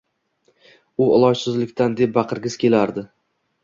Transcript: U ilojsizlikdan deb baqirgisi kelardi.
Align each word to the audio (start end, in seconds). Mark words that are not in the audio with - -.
U 1.05 1.11
ilojsizlikdan 1.19 2.01
deb 2.03 2.19
baqirgisi 2.19 2.65
kelardi. 2.67 3.11